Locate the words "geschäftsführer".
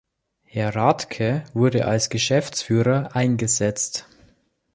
2.09-3.15